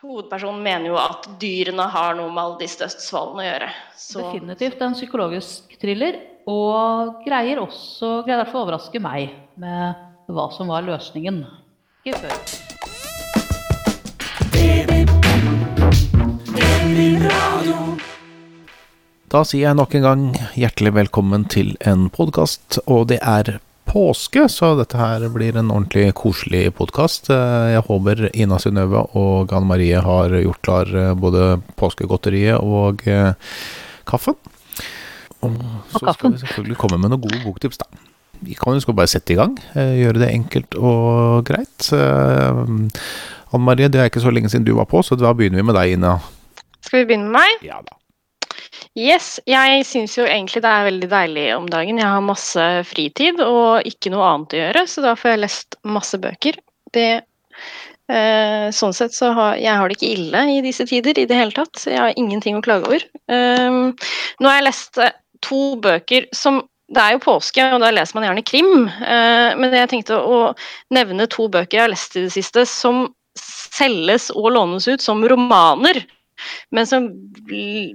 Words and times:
Hovedpersonen 0.00 0.62
mener 0.64 0.88
jo 0.88 0.94
at 0.96 1.26
dyrene 1.42 1.84
har 1.92 2.14
noe 2.16 2.30
med 2.32 2.40
alle 2.40 2.56
disse 2.62 2.80
dødsfallene 2.80 3.42
å 3.42 3.44
gjøre. 3.44 3.66
Så 4.00 4.22
Definitivt 4.22 4.80
en 4.80 4.94
psykologisk 4.96 5.74
thriller, 5.76 6.16
og 6.48 7.18
greier 7.26 7.60
også 7.60 8.22
greier 8.24 8.40
derfor 8.40 8.62
å 8.62 8.64
overraske 8.64 9.02
meg 9.04 9.34
med 9.60 10.00
hva 10.32 10.46
som 10.56 10.72
var 10.72 10.88
løsningen. 10.88 11.42
Ikke 12.00 12.16
før. 12.16 12.32
Da 19.28 19.44
sier 19.44 19.68
jeg 19.68 19.76
nok 19.84 20.00
en 20.00 20.06
gang 20.08 20.28
hjertelig 20.56 20.96
velkommen 20.96 21.44
til 21.52 21.76
en 21.84 22.08
podkast, 22.08 22.80
og 22.88 23.10
det 23.12 23.20
er 23.20 23.58
påske, 23.90 24.44
så 24.48 24.74
dette 24.78 24.98
her 24.98 25.24
blir 25.34 25.56
en 25.58 25.70
ordentlig 25.72 26.12
koselig 26.18 26.68
podkast. 26.78 27.30
Jeg 27.30 27.82
håper 27.88 28.28
Ina 28.38 28.58
Synnøve 28.62 29.02
og 29.18 29.50
Anne 29.56 29.66
Marie 29.66 29.98
har 30.04 30.34
gjort 30.36 30.62
klar 30.66 30.92
eh, 30.94 31.10
både 31.18 31.56
påskegodteriet 31.80 32.62
og 32.62 33.02
eh, 33.10 33.32
kaffen. 34.08 34.38
Og 35.42 35.58
så 35.96 36.14
skal 36.14 36.34
vi 36.36 36.42
selvfølgelig 36.44 36.78
komme 36.78 37.00
med 37.00 37.10
noen 37.14 37.24
gode 37.24 37.42
boktips, 37.42 37.80
da. 37.82 37.88
Vi 38.40 38.54
kan 38.56 38.78
jo 38.78 38.94
bare 38.96 39.10
sette 39.10 39.34
i 39.34 39.38
gang, 39.40 39.58
eh, 39.74 39.96
gjøre 40.04 40.22
det 40.22 40.32
enkelt 40.32 40.78
og 40.78 41.44
greit. 41.50 41.90
Eh, 41.96 42.64
Anne 43.50 43.64
Marie, 43.66 43.90
det 43.90 44.00
er 44.00 44.12
ikke 44.12 44.22
så 44.22 44.32
lenge 44.32 44.52
siden 44.52 44.68
du 44.68 44.76
var 44.78 44.88
på, 44.90 45.02
så 45.02 45.18
da 45.18 45.34
begynner 45.34 45.64
vi 45.64 45.66
med 45.72 45.80
deg, 45.80 45.96
Ina. 45.98 46.18
skal 46.80 47.02
vi 47.02 47.10
begynne 47.10 47.32
med 47.32 47.40
meg? 47.42 47.66
Ja 47.66 47.82
da. 47.82 47.99
Yes, 48.98 49.38
jeg 49.46 49.84
syns 49.86 50.16
jo 50.18 50.24
egentlig 50.26 50.64
det 50.64 50.70
er 50.70 50.88
veldig 50.88 51.08
deilig 51.12 51.44
om 51.54 51.66
dagen. 51.70 52.00
Jeg 52.00 52.10
har 52.10 52.24
masse 52.26 52.64
fritid 52.90 53.38
og 53.44 53.86
ikke 53.86 54.10
noe 54.10 54.26
annet 54.26 54.56
å 54.56 54.58
gjøre, 54.64 54.82
så 54.90 55.04
da 55.04 55.12
får 55.18 55.30
jeg 55.30 55.42
lest 55.44 55.76
masse 55.86 56.18
bøker. 56.18 56.58
Det 56.90 57.06
eh, 57.20 58.66
Sånn 58.74 58.96
sett 58.96 59.14
så 59.14 59.30
har 59.36 59.60
jeg 59.62 59.78
har 59.78 59.86
det 59.86 59.98
ikke 59.98 60.10
ille 60.16 60.42
i 60.56 60.58
disse 60.66 60.88
tider 60.90 61.22
i 61.22 61.28
det 61.30 61.38
hele 61.38 61.54
tatt. 61.54 61.84
Jeg 61.86 62.02
har 62.02 62.18
ingenting 62.18 62.58
å 62.58 62.64
klage 62.66 62.90
over. 62.90 63.06
Um, 63.30 63.94
nå 64.42 64.50
har 64.50 64.58
jeg 64.58 64.68
lest 64.72 64.98
eh, 64.98 65.14
to 65.46 65.62
bøker 65.78 66.26
som 66.34 66.64
det 66.90 66.98
er 67.04 67.14
jo 67.14 67.22
påske, 67.22 67.62
og 67.70 67.78
da 67.84 67.92
leser 67.94 68.18
man 68.18 68.26
gjerne 68.26 68.42
krim. 68.42 68.88
Uh, 68.90 69.54
men 69.54 69.78
jeg 69.78 69.94
tenkte 69.94 70.18
å 70.18 70.48
nevne 70.90 71.30
to 71.30 71.46
bøker 71.46 71.78
jeg 71.78 71.86
har 71.86 71.94
lest 71.94 72.18
i 72.18 72.26
det 72.26 72.34
siste, 72.34 72.66
som 72.66 73.04
selges 73.38 74.32
og 74.34 74.50
lånes 74.56 74.90
ut 74.90 75.04
som 75.04 75.22
romaner 75.30 76.02
men 76.74 76.88
som 76.88 77.08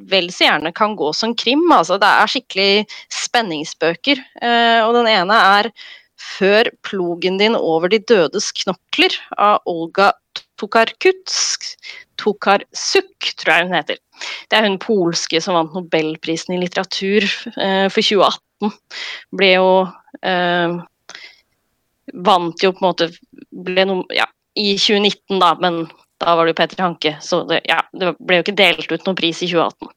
vel 0.10 0.32
så 0.34 0.48
gjerne 0.48 0.74
kan 0.76 0.96
gå 1.00 1.12
som 1.16 1.36
krim. 1.38 1.66
Altså, 1.74 2.00
det 2.02 2.10
er 2.10 2.32
skikkelig 2.32 2.72
spenningsbøker. 3.14 4.24
Eh, 4.42 4.82
og 4.86 4.96
den 5.00 5.12
ene 5.12 5.44
er 5.60 5.72
'Før 6.16 6.72
plogen 6.82 7.38
din 7.38 7.56
over 7.56 7.92
de 7.92 8.00
dødes 8.00 8.52
knokler' 8.56 9.20
av 9.38 9.60
Olga 9.68 10.14
Tokarkutsk. 10.58 11.68
Tokarsuk, 12.18 13.36
tror 13.36 13.52
jeg 13.52 13.68
hun 13.68 13.76
heter. 13.76 13.98
Det 14.50 14.58
er 14.58 14.68
hun 14.68 14.80
polske 14.80 15.42
som 15.44 15.58
vant 15.58 15.76
nobelprisen 15.76 16.56
i 16.56 16.62
litteratur 16.62 17.26
eh, 17.60 17.88
for 17.92 18.02
2018. 18.02 18.72
Ble 19.36 19.52
jo 19.58 19.70
eh, 20.24 20.78
Vant 22.14 22.62
jo 22.62 22.70
på 22.72 22.84
en 22.84 22.86
måte 22.86 23.08
ble 23.66 23.84
no, 23.90 23.96
ja, 24.14 24.28
i 24.56 24.76
2019, 24.78 25.40
da, 25.42 25.56
men 25.58 25.88
da 26.24 26.36
var 26.38 26.48
det 26.48 26.54
jo 26.54 26.60
Peter 26.62 26.82
Hanke, 26.86 27.16
så 27.22 27.42
det, 27.50 27.62
ja, 27.68 27.82
det 27.94 28.16
ble 28.24 28.40
jo 28.40 28.46
ikke 28.46 28.58
delt 28.58 28.92
ut 28.92 29.08
noen 29.08 29.18
pris 29.20 29.42
i 29.44 29.50
2018. 29.52 29.94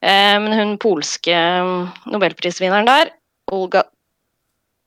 Eh, 0.00 0.36
men 0.40 0.56
hun 0.56 0.76
polske 0.80 1.36
mm, 1.36 2.12
nobelprisvinneren 2.14 2.88
der, 2.88 3.12
Olga 3.50 3.84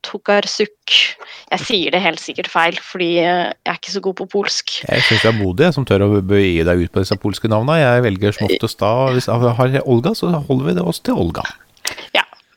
Tokarsuk 0.04 0.92
Jeg 0.92 1.62
sier 1.64 1.94
det 1.94 2.02
helt 2.04 2.20
sikkert 2.20 2.50
feil, 2.52 2.78
fordi 2.84 3.12
eh, 3.22 3.52
jeg 3.54 3.72
er 3.72 3.80
ikke 3.80 3.94
så 3.94 4.04
god 4.04 4.18
på 4.20 4.30
polsk. 4.34 4.74
Jeg 4.84 5.06
syns 5.08 5.24
du 5.24 5.30
er 5.30 5.38
modig 5.38 5.70
som 5.76 5.88
tør 5.88 6.08
å 6.08 6.10
bøye 6.20 6.66
deg 6.68 6.84
ut 6.84 6.94
på 6.94 7.04
disse 7.04 7.18
polske 7.22 7.52
navnene. 7.52 7.80
Jeg 7.80 8.06
velger 8.08 8.36
som 8.36 8.50
oftest 8.50 8.82
da 8.82 8.94
Hvis 9.14 9.30
jeg 9.30 9.54
har 9.60 9.78
Olga, 9.86 10.16
så 10.18 10.34
holder 10.34 10.72
vi 10.72 10.76
det 10.80 10.88
oss 10.90 11.00
til 11.04 11.22
Olga. 11.24 11.46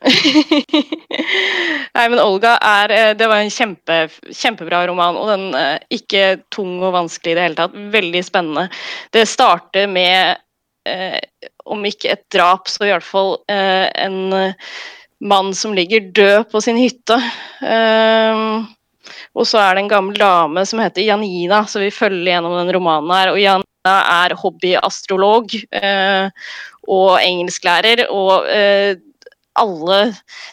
Nei, 1.97 2.05
men 2.09 2.19
Olga 2.21 2.55
er 2.63 2.93
eh, 2.93 3.13
Det 3.17 3.27
var 3.29 3.41
en 3.41 3.51
kjempe, 3.53 3.99
kjempebra 4.31 4.83
roman, 4.89 5.17
og 5.19 5.31
den 5.31 5.47
er 5.57 5.83
ikke 5.93 6.37
tung 6.53 6.77
og 6.81 6.95
vanskelig 6.95 7.33
i 7.33 7.37
det 7.37 7.45
hele 7.45 7.59
tatt. 7.59 7.77
Veldig 7.95 8.23
spennende. 8.25 8.67
Det 9.13 9.25
starter 9.29 9.89
med, 9.91 10.39
eh, 10.87 11.19
om 11.67 11.83
ikke 11.87 12.13
et 12.15 12.25
drap, 12.33 12.69
så 12.71 12.87
i 12.87 12.93
hvert 12.93 13.07
fall 13.07 13.37
eh, 13.51 13.87
en 14.05 14.33
eh, 14.35 14.71
mann 15.19 15.53
som 15.57 15.75
ligger 15.75 16.11
død 16.15 16.49
på 16.51 16.61
sin 16.63 16.79
hytte. 16.79 17.17
Eh, 17.65 18.65
og 19.37 19.47
så 19.47 19.61
er 19.61 19.75
det 19.75 19.85
en 19.85 19.91
gammel 19.91 20.17
dame 20.19 20.63
som 20.67 20.81
heter 20.81 21.05
Janina, 21.05 21.63
så 21.69 21.81
vi 21.83 21.93
følger 21.93 22.33
gjennom 22.33 22.57
den 22.59 22.73
romanen 22.75 23.13
her. 23.13 23.33
Og 23.33 23.41
Janina 23.41 23.97
er 24.21 24.35
hobbyastrolog 24.39 25.53
eh, 25.55 26.29
og 26.87 27.11
engelsklærer, 27.21 28.07
og 28.13 28.47
eh, 28.51 28.97
alle 29.59 29.99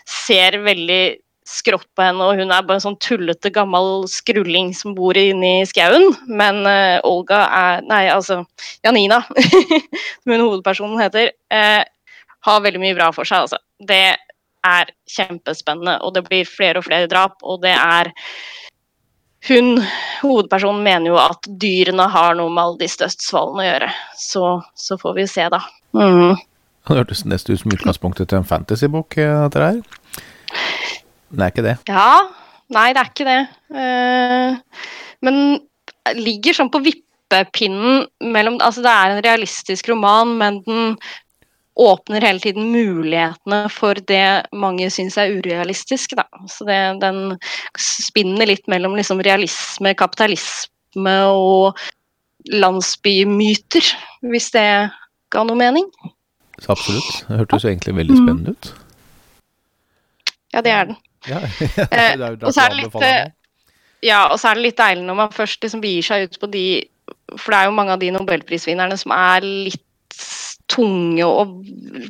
ser 0.09 0.59
veldig 0.65 1.03
skrått 1.45 1.87
på 1.97 2.03
henne, 2.03 2.25
og 2.25 2.41
hun 2.41 2.53
er 2.53 2.65
bare 2.65 2.79
en 2.81 2.85
sånn 2.87 3.01
tullete 3.05 3.53
gammel 3.53 4.07
skrulling 4.09 4.73
som 4.77 4.95
bor 4.97 5.17
inne 5.21 5.61
i 5.61 5.67
skauen. 5.69 6.15
Men 6.25 6.63
uh, 6.65 7.05
Olga 7.05 7.43
er 7.53 7.85
Nei, 7.89 8.07
altså 8.13 8.41
Janina, 8.85 9.21
som 10.23 10.33
hun 10.33 10.41
hovedpersonen 10.41 11.03
heter, 11.05 11.35
uh, 11.53 11.83
har 12.49 12.65
veldig 12.65 12.81
mye 12.81 12.97
bra 12.97 13.11
for 13.15 13.29
seg, 13.29 13.45
altså. 13.45 13.61
Det 13.85 14.17
er 14.65 14.93
kjempespennende, 15.13 15.99
og 16.01 16.15
det 16.17 16.25
blir 16.31 16.49
flere 16.49 16.81
og 16.81 16.89
flere 16.89 17.11
drap, 17.13 17.37
og 17.45 17.61
det 17.65 17.75
er 17.77 18.13
hun, 19.45 19.77
hovedpersonen, 20.23 20.81
mener 20.87 21.13
jo 21.13 21.21
at 21.21 21.45
dyrene 21.61 22.07
har 22.09 22.37
noe 22.39 22.49
med 22.49 22.63
alle 22.63 22.81
disse 22.81 23.03
dødsfallene 23.03 23.61
å 23.61 23.69
gjøre. 23.69 23.93
Så, 24.17 24.45
så 24.87 24.97
får 25.01 25.19
vi 25.21 25.29
se, 25.29 25.45
da. 25.53 25.61
Mhm. 25.93 26.41
Det 26.85 26.99
hørtes 26.99 27.25
nesten 27.25 27.57
ut 27.57 27.63
som 27.63 27.73
utgangspunktet 27.73 28.29
til 28.29 28.43
en 28.43 28.49
fantasybok, 28.49 29.17
eh, 29.17 29.37
dette 29.47 29.63
her. 29.63 29.79
Men 31.31 31.41
det 31.41 31.45
er 31.47 31.55
ikke 31.55 31.69
det. 31.69 31.77
Ja. 31.89 32.09
Nei, 32.75 32.93
det 32.93 33.01
er 33.01 33.11
ikke 33.11 33.29
det. 33.29 33.41
Eh, 33.81 34.85
men 35.25 35.37
ligger 36.21 36.57
sånn 36.57 36.73
på 36.73 36.83
vippepinnen 36.85 38.05
mellom 38.35 38.59
Altså, 38.61 38.85
det 38.85 38.93
er 38.93 39.15
en 39.15 39.25
realistisk 39.25 39.89
roman, 39.89 40.37
men 40.41 40.61
den 40.67 40.97
åpner 41.81 42.23
hele 42.23 42.39
tiden 42.39 42.69
mulighetene 42.71 43.65
for 43.73 43.99
det 44.09 44.47
mange 44.55 44.87
syns 44.95 45.17
er 45.19 45.33
urealistisk, 45.35 46.15
da. 46.19 46.27
Så 46.51 46.67
det, 46.69 46.79
den 47.03 47.39
spinner 47.81 48.47
litt 48.47 48.69
mellom 48.71 48.95
liksom 48.95 49.23
realisme, 49.27 49.95
kapitalisme 49.99 51.17
og 51.33 51.81
landsbymyter, 52.53 53.89
hvis 54.31 54.53
det 54.55 54.69
ga 55.35 55.43
noe 55.49 55.59
mening. 55.59 55.89
Så 56.65 56.73
absolutt. 56.73 57.13
Det 57.29 57.39
hørtes 57.43 57.65
jo 57.65 57.71
egentlig 57.71 57.97
veldig 57.99 58.17
spennende 58.17 58.55
ut. 58.57 58.73
Ja, 60.55 60.63
det 60.65 60.73
er 60.73 60.91
den. 60.91 61.01
Ja, 61.29 61.41
Eh, 61.91 62.17
det 62.17 62.25
er 62.25 62.37
jo 62.37 62.49
og 62.49 62.53
så 62.53 62.65
er 62.65 62.73
det 62.73 62.79
litt, 62.79 62.89
anbefaler. 62.89 63.33
Ja, 64.05 64.25
og 64.33 64.39
så 64.41 64.51
er 64.51 64.59
det 64.59 64.67
litt 64.67 64.81
deilig 64.81 65.05
når 65.07 65.19
man 65.23 65.33
først 65.33 65.65
liksom 65.65 65.83
begir 65.85 66.05
seg 66.05 66.27
ut 66.29 66.37
på 66.41 66.51
de 66.53 66.65
For 67.41 67.53
det 67.53 67.59
er 67.59 67.69
jo 67.71 67.77
mange 67.77 67.95
av 67.95 68.03
de 68.03 68.11
nobelprisvinnerne 68.15 68.97
som 69.01 69.13
er 69.17 69.45
litt 69.45 69.81
tunge 70.71 71.25
og 71.27 71.57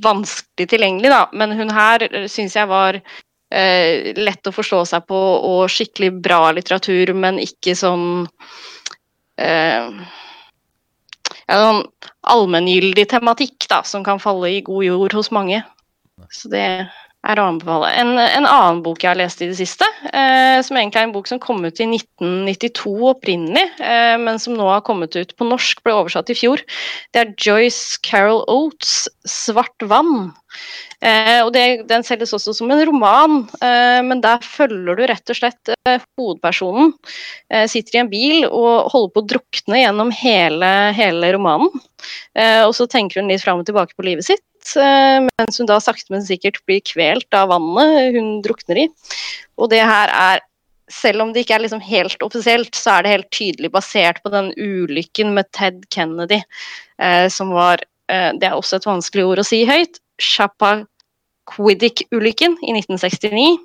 vanskelig 0.05 0.69
tilgjengelig, 0.71 1.11
da. 1.11 1.23
Men 1.35 1.55
hun 1.59 1.73
her 1.75 2.05
syns 2.31 2.55
jeg 2.55 2.71
var 2.71 2.99
eh, 2.99 4.13
lett 4.19 4.47
å 4.47 4.55
forstå 4.55 4.83
seg 4.93 5.07
på 5.11 5.21
og 5.49 5.65
skikkelig 5.73 6.13
bra 6.23 6.53
litteratur, 6.55 7.15
men 7.19 7.41
ikke 7.43 7.75
sånn 7.79 8.27
eh, 9.41 9.91
ja, 11.49 11.59
sånn 11.61 11.83
allmenngyldig 12.35 13.07
tematikk 13.11 13.69
da, 13.71 13.83
som 13.87 14.05
kan 14.07 14.23
falle 14.23 14.51
i 14.57 14.63
god 14.65 14.87
jord 14.87 15.17
hos 15.19 15.31
mange. 15.35 15.63
Så 16.33 16.49
det 16.53 16.65
er 17.25 17.41
å 17.41 17.47
anbefale. 17.49 17.91
En, 18.01 18.13
en 18.21 18.47
annen 18.47 18.83
bok 18.85 19.05
jeg 19.05 19.11
har 19.11 19.19
lest 19.19 19.43
i 19.45 19.49
det 19.51 19.57
siste, 19.59 19.87
eh, 20.11 20.59
som 20.65 20.79
egentlig 20.79 21.01
er 21.01 21.09
en 21.09 21.15
bok 21.15 21.31
som 21.31 21.41
kom 21.43 21.65
ut 21.65 21.81
i 21.81 21.89
1992 21.89 22.95
opprinnelig, 23.15 23.65
eh, 23.81 24.17
men 24.21 24.41
som 24.43 24.57
nå 24.59 24.69
har 24.69 24.85
kommet 24.87 25.17
ut 25.17 25.35
på 25.39 25.49
norsk, 25.49 25.83
ble 25.85 25.97
oversatt 25.97 26.33
i 26.33 26.39
fjor. 26.39 26.63
Det 27.15 27.23
er 27.23 27.35
Joyce 27.41 28.01
Carol 28.05 28.45
Oates' 28.45 29.09
'Svart 29.25 29.89
vann'. 29.89 30.33
Eh, 31.05 31.41
og 31.45 31.51
det, 31.55 31.85
Den 31.91 32.05
selges 32.07 32.33
også 32.37 32.55
som 32.57 32.71
en 32.73 32.83
roman, 32.89 33.43
eh, 33.61 34.01
men 34.07 34.23
der 34.25 34.41
følger 34.45 34.97
du 34.97 35.05
rett 35.11 35.33
og 35.33 35.39
slett 35.39 35.73
eh, 35.75 36.05
hovedpersonen. 36.19 36.95
Eh, 37.51 37.67
sitter 37.71 37.99
i 37.99 38.03
en 38.05 38.13
bil 38.13 38.47
og 38.49 38.93
holder 38.93 39.13
på 39.15 39.25
å 39.25 39.29
drukne 39.35 39.83
gjennom 39.83 40.13
hele, 40.15 40.71
hele 40.97 41.35
romanen. 41.37 41.73
Og 42.35 42.75
så 42.77 42.85
tenker 42.91 43.23
hun 43.23 43.31
litt 43.31 43.41
fram 43.41 43.63
og 43.63 43.67
tilbake 43.69 43.95
på 43.97 44.05
livet 44.05 44.27
sitt, 44.27 44.43
eh, 44.81 45.27
mens 45.27 45.61
hun 45.61 45.69
da 45.69 45.77
sakte, 45.83 46.09
men 46.15 46.25
sikkert 46.25 46.61
blir 46.69 46.81
kvelt 46.87 47.37
av 47.37 47.51
vannet 47.53 48.15
hun 48.17 48.29
drukner 48.45 48.77
i. 48.85 48.87
Og 49.61 49.67
det 49.73 49.83
her 49.85 50.09
er 50.13 50.39
selv 50.93 51.25
om 51.25 51.33
det 51.33 51.41
ikke 51.45 51.55
er 51.57 51.63
liksom 51.65 51.81
helt 51.85 52.21
offisielt, 52.25 52.75
så 52.77 52.91
er 52.95 53.01
det 53.03 53.15
helt 53.15 53.31
tydelig 53.35 53.71
basert 53.73 54.19
på 54.25 54.31
den 54.35 54.47
ulykken 54.57 55.29
med 55.37 55.45
Ted 55.57 55.77
Kennedy, 55.95 56.41
eh, 57.01 57.29
som 57.33 57.49
var 57.57 57.79
eh, 58.11 58.31
Det 58.37 58.47
er 58.49 58.55
også 58.55 58.77
et 58.79 58.87
vanskelig 58.87 59.25
ord 59.25 59.39
å 59.41 59.45
si 59.47 59.65
høyt. 59.69 59.99
Chappaquiddick-ulykken 60.21 62.57
i 62.63 62.73
1969. 62.77 63.59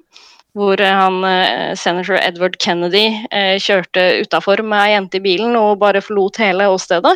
Hvor 0.57 0.81
eh, 0.81 0.99
han, 1.01 1.23
eh, 1.27 1.75
senator 1.77 2.17
Edward 2.21 2.57
Kennedy 2.59 3.25
kjørte 3.61 4.21
utafor 4.23 4.61
med 4.63 4.79
ei 4.85 4.91
jente 4.95 5.17
i 5.19 5.25
bilen 5.27 5.55
og 5.59 5.79
bare 5.83 6.05
forlot 6.05 6.35
hele 6.41 6.63
åstedet. 6.71 7.15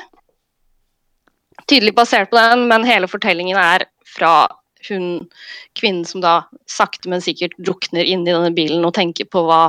Tydelig 1.74 1.96
basert 1.98 2.30
på 2.30 2.38
den, 2.38 2.68
men 2.70 2.86
hele 2.88 3.10
fortellingen 3.10 3.58
er 3.58 3.88
fra 4.14 4.46
hun 4.90 5.26
kvinnen 5.80 6.06
som 6.06 6.22
da 6.24 6.44
sakte, 6.70 7.10
men 7.10 7.24
sikkert 7.24 7.56
drukner 7.58 8.06
inni 8.06 8.32
denne 8.32 8.52
bilen 8.56 8.86
og 8.86 8.96
tenker 8.98 9.28
på 9.32 9.46
hva 9.48 9.66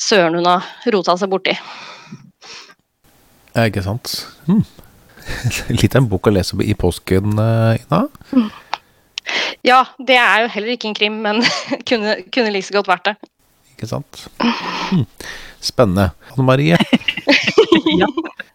søren 0.00 0.38
hun 0.38 0.48
har 0.48 0.66
rota 0.94 1.16
seg 1.18 1.32
borti. 1.32 1.56
Ja, 3.54 3.66
ikke 3.68 3.84
sant. 3.86 4.16
Hmm. 4.48 4.64
Litt 5.80 5.94
av 5.94 6.02
en 6.02 6.10
bok 6.10 6.28
å 6.28 6.34
lese 6.34 6.58
i 6.64 6.74
påsken, 6.78 7.36
eh, 7.40 7.82
Ina. 7.84 8.48
Ja, 9.64 9.84
det 9.96 10.18
er 10.20 10.44
jo 10.44 10.50
heller 10.52 10.74
ikke 10.74 10.90
en 10.90 10.98
krim, 10.98 11.20
men 11.24 11.40
kunne, 11.88 12.18
kunne 12.34 12.52
like 12.52 12.68
så 12.68 12.76
godt 12.78 12.90
vært 12.90 13.12
det. 13.12 13.14
Ikke 13.74 13.90
sant. 13.90 14.24
Hmm. 14.38 15.04
Spennende. 15.64 16.10
Anne 16.34 16.46
Marie? 16.46 16.78
ja. 18.00 18.08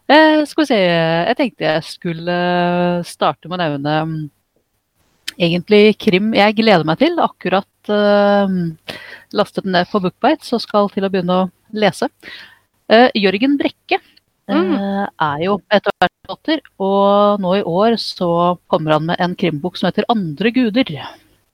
Eh, 0.09 0.41
skal 0.49 0.63
vi 0.63 0.67
se, 0.71 0.77
jeg 0.79 1.37
tenkte 1.37 1.67
jeg 1.67 1.85
skulle 1.85 2.35
starte 3.05 3.49
med 3.49 3.59
å 3.59 3.61
nevne 3.61 3.95
mm, 4.09 4.15
egentlig 5.37 5.81
krim 6.01 6.31
jeg 6.37 6.57
gleder 6.57 6.87
meg 6.87 7.01
til. 7.01 7.19
Akkurat 7.21 7.91
eh, 7.93 8.55
lastet 9.37 9.67
den 9.67 9.75
ned 9.77 9.89
på 9.91 10.01
Bookbite, 10.03 10.45
så 10.47 10.61
skal 10.61 10.89
til 10.93 11.05
å 11.05 11.11
begynne 11.13 11.43
å 11.43 11.49
lese. 11.77 12.09
Eh, 12.89 13.09
Jørgen 13.21 13.57
Brekke 13.59 13.99
mm. 14.49 14.71
uh, 14.73 15.05
er 15.05 15.43
jo 15.45 15.59
etter 15.69 15.93
hvert 15.93 16.15
forfatter, 16.25 16.61
og 16.81 17.41
nå 17.43 17.55
i 17.59 17.65
år 17.65 17.97
så 18.01 18.57
kommer 18.71 18.97
han 18.97 19.09
med 19.09 19.21
en 19.21 19.35
krimbok 19.37 19.77
som 19.77 19.89
heter 19.89 20.07
'Andre 20.09 20.51
guder'. 20.55 20.95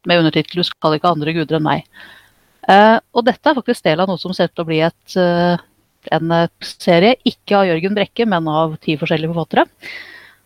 Med 0.05 0.19
undertittel 0.19 0.61
'Du 0.61 0.63
skal 0.63 0.95
ikke 0.95 1.07
ha 1.07 1.15
andre 1.15 1.33
guder 1.33 1.59
enn 1.59 1.67
meg'. 1.67 1.83
Uh, 2.65 2.97
og 3.13 3.27
dette 3.27 3.45
er 3.45 3.57
faktisk 3.57 3.85
del 3.85 4.01
av 4.01 4.09
noe 4.09 4.21
som 4.21 4.33
ser 4.33 4.49
ut 4.49 4.55
til 4.57 4.65
å 4.65 4.69
bli 4.69 4.81
et, 4.87 5.17
uh, 5.21 5.57
en 6.15 6.35
serie, 6.65 7.13
ikke 7.27 7.59
av 7.59 7.67
Jørgen 7.69 7.97
Brekke, 7.97 8.25
men 8.29 8.49
av 8.49 8.77
ti 8.81 8.97
forskjellige 8.97 9.33
forfattere. 9.33 9.67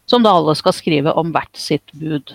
Som 0.09 0.25
da 0.25 0.33
alle 0.35 0.55
skal 0.57 0.75
skrive 0.75 1.13
om 1.19 1.31
hvert 1.35 1.59
sitt 1.59 1.93
bud. 1.93 2.33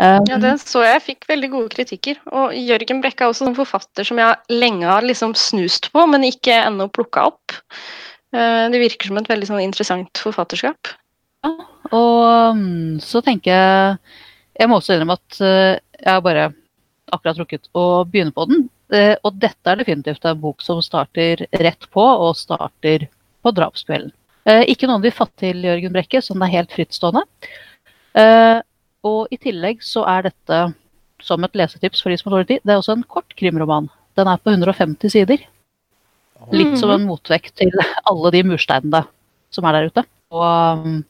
Ja, 0.00 0.18
den 0.26 0.56
så 0.58 0.80
jeg 0.82 0.96
jeg. 0.96 1.02
fikk 1.04 1.26
veldig 1.28 1.48
gode 1.52 1.70
kritikker. 1.70 2.16
Og 2.34 2.54
Jørgen 2.56 3.02
Brekke 3.04 3.26
er 3.26 3.30
også 3.30 3.44
en 3.46 3.54
forfatter 3.54 4.08
som 4.08 4.18
jeg 4.18 4.40
lenge 4.50 4.88
har 4.88 5.04
liksom 5.04 5.36
snust 5.38 5.90
på, 5.94 6.02
men 6.10 6.24
ikke 6.26 6.56
ennå 6.64 6.88
plukka 6.90 7.28
opp. 7.28 7.54
Det 8.32 8.80
virker 8.80 9.12
som 9.12 9.20
et 9.20 9.28
veldig 9.30 9.50
sånn 9.52 9.62
interessant 9.62 10.18
forfatterskap. 10.18 10.90
Ja, 11.44 11.52
og 11.92 12.56
um, 12.56 12.96
så 13.04 13.20
tenker 13.22 13.52
jeg 13.52 13.98
Jeg 14.56 14.70
må 14.72 14.80
også 14.80 14.96
innrømme 14.96 15.18
at 15.20 15.38
jeg 15.44 16.08
har 16.08 16.24
bare 16.24 16.48
akkurat 17.12 17.44
rukket 17.44 17.68
å 17.76 18.02
begynne 18.08 18.34
på 18.34 18.48
den. 18.50 18.64
Eh, 18.94 19.14
og 19.26 19.34
dette 19.42 19.70
er 19.70 19.76
definitivt 19.80 20.24
en 20.28 20.40
bok 20.40 20.62
som 20.62 20.82
starter 20.84 21.46
rett 21.60 21.88
på, 21.90 22.04
og 22.04 22.36
starter 22.38 23.08
på 23.42 23.48
drapskvelden. 23.56 24.12
Eh, 24.44 24.64
ikke 24.72 24.86
noen 24.88 25.02
vil 25.04 25.12
fatt 25.14 25.32
til 25.40 25.64
Jørgen 25.64 25.92
Brekke, 25.94 26.20
som 26.22 26.42
er 26.44 26.52
helt 26.52 26.72
frittstående. 26.74 27.22
Eh, 28.20 28.58
og 29.04 29.26
i 29.34 29.38
tillegg 29.40 29.82
så 29.84 30.04
er 30.08 30.22
dette, 30.28 30.56
som 31.24 31.44
et 31.44 31.56
lesetips 31.56 32.02
for 32.04 32.10
de 32.12 32.18
som 32.20 32.28
har 32.30 32.36
dårlig 32.36 32.50
tid, 32.52 32.62
det 32.64 32.72
er 32.74 32.80
også 32.82 32.96
en 32.98 33.08
kort 33.08 33.30
krimroman. 33.38 33.86
Den 34.18 34.26
er 34.30 34.38
på 34.38 34.50
150 34.52 35.10
sider. 35.10 35.38
Litt 36.52 36.76
som 36.76 36.90
en 36.92 37.06
motvekt 37.08 37.54
til 37.56 37.72
alle 38.04 38.30
de 38.34 38.42
mursteinene 38.44 39.02
som 39.54 39.64
er 39.64 39.72
der 39.78 39.86
ute. 39.88 40.02
Og 40.34 40.44
um, 40.84 41.04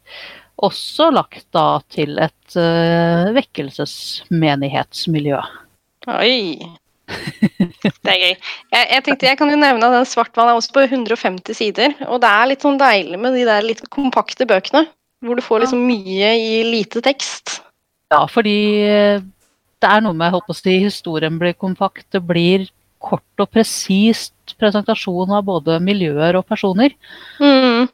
også 0.62 1.10
lagt 1.10 1.46
da 1.56 1.80
til 1.90 2.19
et 2.22 2.54
uh, 2.54 3.34
vekkelsesmenighetsmiljø. 3.34 5.40
Oi. 6.14 6.83
Det 7.08 8.10
er 8.10 8.18
gøy. 8.20 8.34
Jeg, 8.72 8.86
jeg, 8.90 9.02
tenkte 9.04 9.28
jeg 9.28 9.38
kan 9.40 9.50
jo 9.52 9.58
nevne 9.60 9.88
at 9.88 9.96
den 9.98 10.08
Svartvann 10.08 10.50
er 10.50 10.58
også 10.58 10.74
på 10.76 10.84
150 10.86 11.58
sider. 11.58 11.94
Og 12.08 12.20
det 12.22 12.30
er 12.30 12.50
litt 12.50 12.64
sånn 12.64 12.80
deilig 12.80 13.20
med 13.20 13.36
de 13.36 13.44
der 13.48 13.66
litt 13.66 13.82
kompakte 13.92 14.48
bøkene. 14.48 14.86
Hvor 15.24 15.38
du 15.38 15.44
får 15.44 15.64
liksom 15.64 15.84
mye 15.88 16.34
i 16.36 16.62
lite 16.68 17.00
tekst. 17.04 17.58
Ja, 18.12 18.24
fordi 18.28 18.58
eh, 18.84 19.22
det 19.80 19.90
er 19.90 20.04
noe 20.04 20.16
med 20.16 20.32
holdt 20.34 20.48
på 20.48 20.56
å 20.56 20.58
si, 20.58 20.78
historien 20.84 21.38
blir 21.40 21.56
kompakt. 21.56 22.06
Det 22.12 22.20
blir 22.24 22.68
kort 23.04 23.42
og 23.42 23.50
presist 23.52 24.54
presentasjon 24.60 25.32
av 25.36 25.44
både 25.48 25.78
miljøer 25.84 26.38
og 26.38 26.46
personer. 26.48 26.94
Mm. 27.40 27.90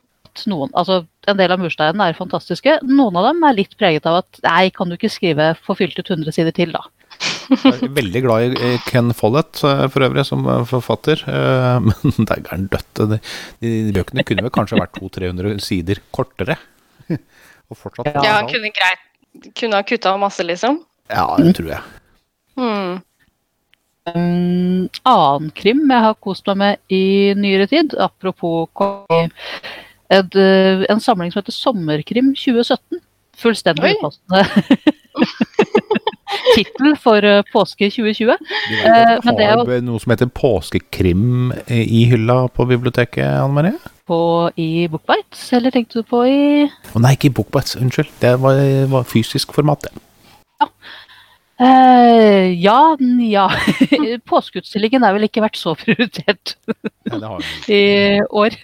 Noen, 0.50 0.70
altså, 0.78 1.02
en 1.28 1.38
del 1.38 1.52
av 1.52 1.60
mursteinene 1.62 2.10
er 2.10 2.18
fantastiske. 2.18 2.78
Noen 2.86 3.18
av 3.18 3.30
dem 3.30 3.42
er 3.46 3.58
litt 3.58 3.74
preget 3.78 4.06
av 4.06 4.20
at 4.22 4.42
nei, 4.46 4.70
kan 4.74 4.90
du 4.90 4.96
ikke 4.96 5.10
skrive 5.12 5.52
forfylt 5.66 5.98
ut 5.98 6.12
100 6.14 6.36
sider 6.36 6.54
til, 6.56 6.74
da. 6.76 6.84
Jeg 7.50 7.82
er 7.82 7.92
veldig 7.96 8.22
glad 8.22 8.54
i 8.54 8.70
Ken 8.86 9.10
Follett 9.16 9.60
eh, 9.66 9.84
for 9.90 10.06
øvrig 10.06 10.22
som 10.26 10.44
eh, 10.46 10.62
forfatter, 10.68 11.22
eh, 11.26 11.78
men 11.86 12.28
det 12.28 12.36
er 12.38 12.64
dødt. 12.70 13.02
De, 13.10 13.18
de, 13.64 13.72
bøkene 13.96 14.24
kunne 14.26 14.46
vel 14.46 14.54
kanskje 14.54 14.78
vært 14.78 14.98
200-300 15.00 15.62
sider 15.64 16.02
kortere. 16.14 16.58
Og 17.70 17.78
fortsatt 17.78 18.10
Ja, 18.24 18.40
kunne 18.50 18.72
greit 18.74 19.06
Kunne 19.54 19.78
ha 19.78 19.86
kutta 19.86 20.16
masse, 20.18 20.42
liksom? 20.42 20.80
Ja, 21.10 21.26
det 21.38 21.52
tror 21.58 21.68
jeg. 21.70 21.82
Hmm. 22.58 22.96
Um, 24.10 24.88
annen 25.06 25.52
krim 25.54 25.84
jeg 25.84 26.02
har 26.02 26.16
kost 26.18 26.48
meg 26.50 26.58
med 26.58 26.80
i 26.90 27.30
nyere 27.38 27.68
tid, 27.70 27.94
apropos 28.00 28.66
en 30.10 31.02
samling 31.02 31.30
som 31.30 31.38
heter 31.38 31.54
Sommerkrim 31.54 32.32
2017. 32.34 32.98
Fullstendig 33.40 33.94
upassende 34.00 34.42
tittel 36.56 36.96
for 37.00 37.24
uh, 37.26 37.40
påske 37.52 37.90
2020. 37.92 38.34
Du 38.40 38.76
uh, 38.80 39.16
men 39.24 39.38
det 39.38 39.46
er 39.46 39.56
jo 39.60 39.80
noe 39.86 40.02
som 40.02 40.14
heter 40.14 40.30
påskekrim 40.34 41.54
i 41.70 42.04
hylla 42.10 42.42
på 42.54 42.66
biblioteket, 42.70 43.24
Anne 43.26 43.56
Marie? 43.56 43.94
På, 44.10 44.50
I 44.58 44.88
Bookbites, 44.90 45.44
eller 45.56 45.74
tenkte 45.74 46.00
du 46.00 46.08
på 46.08 46.24
i 46.26 46.40
Å 46.66 46.96
oh, 46.96 47.02
nei, 47.02 47.14
ikke 47.14 47.30
i 47.30 47.36
Bookbites, 47.36 47.76
unnskyld. 47.78 48.10
Det 48.22 48.34
var, 48.42 48.58
var 48.90 49.06
fysisk 49.08 49.54
format, 49.54 49.86
det. 49.86 50.06
Ja. 50.60 50.68
Uh, 51.60 52.48
ja, 52.56 52.96
ja. 53.20 53.50
Påskeutstillingen 54.30 55.04
er 55.04 55.12
vel 55.12 55.26
ikke 55.26 55.42
vært 55.44 55.58
så 55.60 55.74
prioritert 55.76 56.54
i 57.68 57.82
år. 58.24 58.56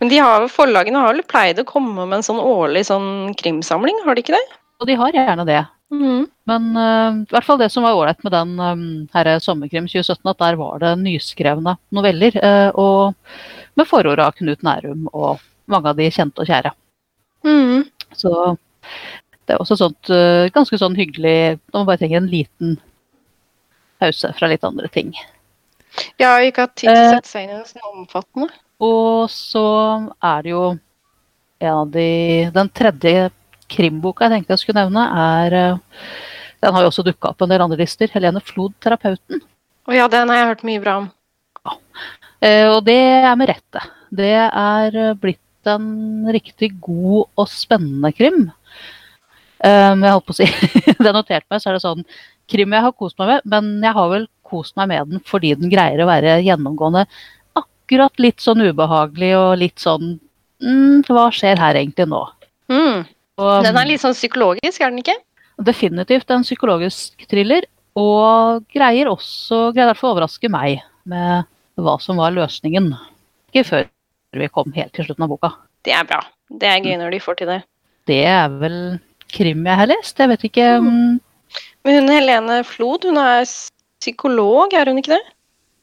Men 0.00 0.10
de 0.10 0.18
har, 0.18 0.48
forlagene 0.50 1.04
har 1.04 1.14
vel 1.14 1.22
pleid 1.28 1.62
å 1.62 1.68
komme 1.68 2.02
med 2.02 2.18
en 2.18 2.26
sånn 2.26 2.42
årlig 2.42 2.88
sånn 2.90 3.30
krimsamling, 3.38 4.02
har 4.06 4.18
de 4.18 4.24
ikke 4.26 4.34
det? 4.34 4.42
Og 4.82 4.90
de 4.90 4.98
har 4.98 5.14
gjerne 5.14 5.46
det. 5.46 5.60
Mm. 5.92 6.26
Men 6.48 6.68
uh, 6.76 7.20
i 7.20 7.34
hvert 7.34 7.46
fall 7.46 7.60
det 7.60 7.68
som 7.72 7.84
var 7.84 7.98
ålreit 7.98 8.22
med 8.24 8.32
den 8.32 8.52
um, 8.58 8.84
her 9.12 9.32
Sommerkrim 9.44 9.88
2017, 9.90 10.30
at 10.30 10.40
der 10.40 10.58
var 10.60 10.80
det 10.82 10.92
nyskrevne 11.02 11.76
noveller. 11.92 12.38
Uh, 12.40 12.70
og 12.80 13.78
med 13.78 13.88
forord 13.88 14.22
av 14.24 14.32
Knut 14.38 14.64
Nærum 14.64 15.08
og 15.12 15.42
mange 15.70 15.92
av 15.92 16.00
de 16.00 16.08
kjente 16.12 16.42
og 16.42 16.48
kjære. 16.48 16.72
Mm. 17.44 17.84
Så 18.16 18.32
det 19.44 19.54
er 19.54 19.60
også 19.60 19.78
sånt 19.80 20.12
uh, 20.12 20.48
ganske 20.54 20.80
sånn 20.80 20.96
hyggelig 20.96 21.58
når 21.58 21.78
man 21.78 21.90
bare 21.90 22.02
trenger 22.02 22.22
en 22.22 22.32
liten 22.32 22.74
pause 24.02 24.32
fra 24.38 24.50
litt 24.50 24.64
andre 24.66 24.88
ting. 24.92 25.12
Ja, 26.20 26.38
ikke 26.40 26.66
hatt 26.66 26.76
tid 26.80 26.88
til 26.88 27.02
å 27.02 27.12
sette 27.18 27.28
seg 27.28 27.44
inn 27.44 27.52
i 27.52 27.58
noe 27.58 27.68
sånn 27.68 27.90
omfattende. 27.92 28.48
Og 28.82 29.28
så 29.30 29.66
er 30.24 30.42
det 30.42 30.54
jo 30.54 30.64
en 31.62 31.76
av 31.76 31.90
de 31.94 32.50
Den 32.54 32.70
tredje 32.74 33.28
krimboka 33.72 34.26
jeg 34.26 34.36
tenkte 34.36 34.54
jeg 34.54 34.62
skulle 34.62 34.84
nevne, 34.84 35.04
er 35.24 35.58
eh, 35.58 36.08
Den 36.62 36.76
har 36.76 36.84
jo 36.84 36.92
også 36.92 37.04
dukka 37.06 37.32
opp 37.32 37.40
på 37.40 37.48
en 37.48 37.50
del 37.50 37.64
andre 37.64 37.80
lister. 37.80 38.10
Helene 38.12 38.40
Flod, 38.44 38.74
'Terapeuten'. 38.78 39.42
Å 39.90 39.94
ja, 39.96 40.06
den 40.06 40.30
har 40.30 40.38
jeg 40.38 40.50
hørt 40.52 40.66
mye 40.68 40.82
bra 40.82 40.98
om. 41.00 41.08
Ja. 41.58 41.78
Eh, 42.38 42.66
og 42.70 42.84
det 42.86 42.98
er 42.98 43.34
med 43.38 43.50
rette. 43.50 43.82
Det 44.14 44.34
er 44.46 44.98
eh, 45.08 45.16
blitt 45.18 45.70
en 45.72 46.28
riktig 46.30 46.70
god 46.82 47.26
og 47.38 47.50
spennende 47.50 48.12
krim. 48.14 48.44
Jeg 49.62 50.10
holdt 50.10 50.26
på 50.26 50.34
å 50.34 50.38
si 50.40 50.46
Det 51.04 51.12
noterte 51.14 51.14
notert 51.14 51.44
meg, 51.50 51.60
så 51.62 51.70
er 51.70 51.76
det 51.76 51.84
sånn 51.84 52.00
Krim 52.50 52.74
jeg 52.74 52.84
har 52.84 52.94
kost 52.98 53.14
meg 53.20 53.28
med, 53.30 53.44
men 53.46 53.68
jeg 53.84 53.94
har 53.94 54.08
vel 54.10 54.26
kost 54.42 54.74
meg 54.78 54.90
med 54.90 55.12
den 55.12 55.22
fordi 55.28 55.54
den 55.58 55.70
greier 55.72 56.02
å 56.02 56.08
være 56.08 56.40
gjennomgående 56.44 57.06
akkurat 57.58 58.22
litt 58.22 58.42
sånn 58.42 58.64
ubehagelig 58.66 59.32
og 59.38 59.50
litt 59.60 59.82
sånn 59.82 60.16
mm, 60.62 61.02
Hva 61.08 61.28
skjer 61.34 61.60
her 61.60 61.78
egentlig 61.80 62.08
nå? 62.10 62.22
Mm. 62.72 63.04
Og, 63.40 63.64
den 63.64 63.78
er 63.78 63.88
litt 63.88 64.02
sånn 64.02 64.16
psykologisk, 64.16 64.80
er 64.80 64.92
den 64.92 65.00
ikke? 65.00 65.16
Definitivt 65.62 66.30
en 66.34 66.44
psykologisk 66.44 67.24
thriller. 67.30 67.66
Og 67.98 68.62
greier 68.72 69.10
også 69.10 69.70
greier 69.76 69.92
derfor 69.92 70.10
å 70.10 70.14
overraske 70.16 70.48
meg 70.52 70.80
med 71.08 71.48
hva 71.80 71.96
som 72.00 72.20
var 72.20 72.32
løsningen. 72.34 72.92
Ikke 73.52 73.66
før 73.68 73.88
vi 74.36 74.48
kom 74.52 74.72
helt 74.76 74.94
til 74.96 75.08
slutten 75.08 75.26
av 75.26 75.32
boka. 75.32 75.52
Det 75.84 75.92
er 75.96 76.06
bra. 76.08 76.22
Det 76.48 76.68
er 76.68 76.84
gøy 76.84 76.96
når 77.00 77.16
de 77.16 77.20
får 77.20 77.40
til 77.40 77.52
det. 77.52 77.60
Det 78.08 78.22
er 78.28 78.48
vel 78.62 78.78
krim 79.32 79.66
jeg 79.68 79.80
har 79.80 79.90
lest. 79.90 80.18
Jeg 80.18 80.32
vet 80.32 80.48
ikke 80.48 80.68
mm. 80.84 81.20
Men 81.84 81.98
hun 81.98 82.12
Helene 82.12 82.62
Flod, 82.64 83.04
hun 83.08 83.18
er 83.20 83.44
psykolog, 83.44 84.72
er 84.72 84.88
hun 84.88 85.00
ikke 85.02 85.16
det? 85.16 85.24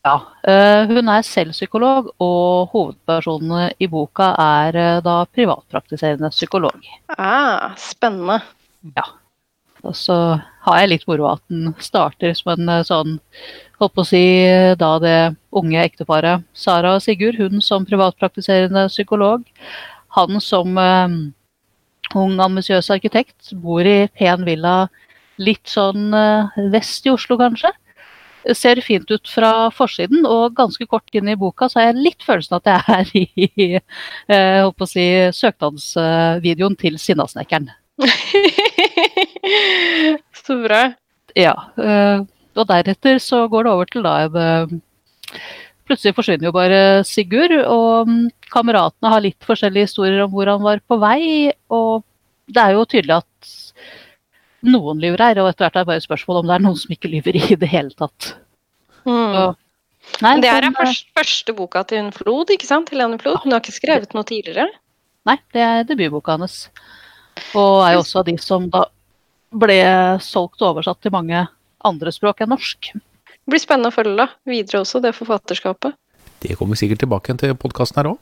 Ja, 0.08 0.16
uh, 0.48 0.90
hun 0.90 1.10
er 1.12 1.24
selv 1.28 1.52
psykolog, 1.52 2.12
og 2.24 2.70
hovedpersonene 2.74 3.74
i 3.84 3.90
boka 3.92 4.32
er 4.40 4.78
uh, 4.80 5.00
da 5.04 5.22
privatpraktiserende 5.28 6.32
psykolog. 6.32 6.86
Ah, 7.18 7.76
spennende. 7.80 8.40
Ja. 8.96 9.04
Og 9.84 9.96
så 9.96 10.16
har 10.66 10.80
jeg 10.82 10.92
litt 10.92 11.06
moro 11.08 11.30
at 11.34 11.44
den 11.52 11.74
starter 11.84 12.34
som 12.36 12.56
en 12.56 12.80
uh, 12.80 12.86
sånn 12.88 13.20
Holdt 13.80 13.94
på 13.96 14.04
å 14.04 14.08
si 14.10 14.24
da 14.76 14.88
det 15.00 15.20
unge 15.56 15.80
ekteparet 15.80 16.44
Sara 16.52 16.98
og 16.98 17.04
Sigurd, 17.06 17.38
hun 17.40 17.62
som 17.64 17.86
privatpraktiserende 17.88 18.90
psykolog, 18.92 19.46
han 20.18 20.42
som 20.44 20.76
ung, 20.76 22.40
ambisiøs 22.40 22.90
arkitekt. 22.92 23.54
Bor 23.64 23.88
i 23.88 24.10
pen 24.20 24.46
villa 24.48 24.90
litt 25.40 25.70
sånn 25.70 26.14
eh, 26.16 26.60
vest 26.74 27.08
i 27.08 27.14
Oslo, 27.14 27.38
kanskje. 27.40 27.72
Ser 28.56 28.80
fint 28.86 29.10
ut 29.12 29.28
fra 29.30 29.70
forsiden, 29.76 30.24
og 30.28 30.56
ganske 30.58 30.86
kort 30.90 31.16
inn 31.16 31.28
i 31.32 31.38
boka 31.40 31.68
så 31.70 31.82
har 31.82 31.90
jeg 31.90 32.04
litt 32.06 32.26
følelsen 32.26 32.58
at 32.60 32.70
jeg 32.72 32.82
er 32.96 33.12
i 33.20 33.70
uh, 33.76 34.62
holdt 34.64 34.80
på 34.80 34.88
å 34.88 34.90
si, 34.90 35.06
søknadsvideoen 35.36 36.78
til 36.80 37.00
Sinnasnekkeren. 37.02 37.70
så 40.46 40.60
bra. 40.64 40.84
Ja. 41.38 41.56
Uh, 41.76 42.24
og 42.56 42.68
deretter 42.70 43.20
så 43.24 43.44
går 43.52 43.68
det 43.68 43.74
over 43.74 43.92
til 43.92 44.08
da 44.08 44.16
en 44.28 44.80
Plutselig 45.90 46.14
forsvinner 46.14 46.46
jo 46.46 46.54
bare 46.54 46.80
Sigurd, 47.08 47.56
og 47.66 48.10
mm, 48.10 48.26
kameratene 48.54 49.10
har 49.10 49.24
litt 49.26 49.46
forskjellige 49.48 49.88
historier 49.88 50.22
om 50.22 50.30
hvor 50.36 50.52
han 50.52 50.62
var 50.62 50.84
på 50.86 51.00
vei. 51.02 51.50
Og 51.74 52.04
det 52.46 52.62
er 52.62 52.76
jo 52.76 52.86
tydelig 52.86 53.16
at 53.16 53.54
noen 54.66 55.02
lyver 55.02 55.24
her, 55.24 55.42
og 55.42 55.50
etter 55.52 55.66
hvert 55.66 55.78
er 55.78 55.84
det 55.84 55.90
bare 55.90 56.02
et 56.02 56.08
spørsmål 56.08 56.42
om 56.42 56.50
det 56.50 56.56
er 56.58 56.64
noen 56.66 56.78
som 56.80 56.94
ikke 56.96 57.12
lyver 57.12 57.40
i 57.40 57.58
det 57.60 57.70
hele 57.72 57.96
tatt. 57.96 58.34
Mm. 59.06 59.34
Så, 59.36 59.44
nei, 60.26 60.36
det 60.44 60.52
er 60.52 60.68
den 60.68 60.78
første, 60.78 61.10
første 61.18 61.56
boka 61.56 61.84
til 61.88 62.04
en 62.04 62.14
Flod, 62.16 62.52
ikke 62.56 62.68
sant? 62.68 62.92
Helene 62.94 63.20
Flod. 63.22 63.42
Hun 63.46 63.56
har 63.56 63.64
ikke 63.64 63.78
skrevet 63.78 64.16
noe 64.18 64.28
tidligere? 64.28 64.68
Nei, 65.30 65.38
det 65.56 65.64
er 65.66 65.86
debutboka 65.88 66.38
hennes. 66.38 66.58
Og 67.58 67.84
er 67.86 67.96
jo 67.96 68.04
også 68.04 68.22
av 68.22 68.28
de 68.28 68.36
som 68.42 68.68
da 68.72 68.86
ble 69.50 69.80
solgt 70.22 70.62
og 70.62 70.74
oversatt 70.74 71.00
til 71.02 71.14
mange 71.16 71.46
andre 71.86 72.14
språk 72.14 72.44
enn 72.44 72.52
norsk. 72.54 72.92
Det 72.94 73.54
blir 73.54 73.62
spennende 73.62 73.90
å 73.90 73.96
følge 73.96 74.18
da, 74.20 74.28
videre 74.50 74.84
også, 74.84 75.02
det 75.02 75.16
forfatterskapet. 75.18 75.96
Det 76.44 76.56
kommer 76.60 76.80
sikkert 76.80 77.02
tilbake 77.04 77.36
til 77.40 77.56
podkasten 77.60 78.00
her 78.00 78.12
òg. 78.14 78.20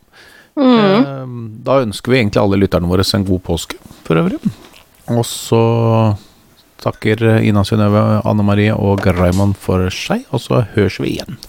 Mm. 0.57 0.77
Eh, 0.77 1.33
da 1.67 1.81
ønsker 1.83 2.13
vi 2.13 2.21
egentlig 2.21 2.41
alle 2.41 2.59
lytterne 2.61 2.89
våre 2.89 3.05
en 3.13 3.27
god 3.27 3.43
påske, 3.45 3.77
for 4.07 4.21
øvrig. 4.21 4.39
Og 5.13 5.23
så 5.27 5.61
takker 6.83 7.39
Ina 7.41 7.63
Synnøve, 7.67 8.21
Anne 8.27 8.45
Marie 8.45 8.73
og 8.73 9.05
Raymond 9.07 9.57
for 9.61 9.89
seg, 9.93 10.27
og 10.31 10.43
så 10.43 10.65
høres 10.75 10.99
vi 11.03 11.17
igjen. 11.17 11.39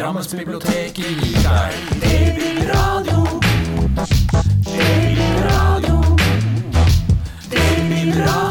Drammensbiblioteket 0.00 0.98
i 0.98 1.32
deg. 1.44 1.72
Det 2.00 2.34
blir 2.34 2.68
radio. 2.68 3.40
Det 4.64 5.14
blir 5.14 5.44
radio. 5.44 6.16
Det 7.50 7.84
blir 7.88 8.24
radio. 8.24 8.49